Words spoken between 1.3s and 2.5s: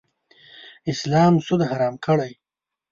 سود حرام کړی.